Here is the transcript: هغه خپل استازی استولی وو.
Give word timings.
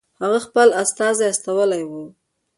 هغه 0.21 0.39
خپل 0.45 0.67
استازی 0.83 1.25
استولی 1.31 1.83
وو. 1.89 2.03